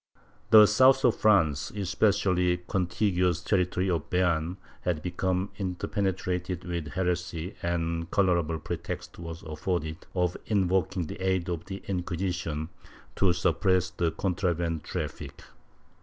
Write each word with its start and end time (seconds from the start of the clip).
* 0.27 0.49
The 0.49 0.65
south 0.65 1.05
of 1.05 1.15
France, 1.15 1.69
and 1.69 1.77
especially 1.77 2.55
the 2.55 2.63
con 2.65 2.87
tiguous 2.87 3.45
territory 3.45 3.87
of 3.91 4.09
Beam, 4.09 4.57
had 4.81 5.03
become 5.03 5.51
interpenetrated 5.59 6.63
with 6.63 6.87
heresy 6.87 7.53
and 7.61 8.01
a 8.01 8.05
colorable 8.07 8.57
pretext 8.57 9.19
was 9.19 9.43
afforded 9.43 10.07
of 10.15 10.37
invoking 10.47 11.05
the 11.05 11.23
aid 11.23 11.49
of 11.51 11.65
the 11.65 11.83
Inquisition 11.87 12.69
to 13.15 13.31
suppress 13.31 13.91
the 13.91 14.09
contraband 14.11 14.83
traffic. 14.83 15.43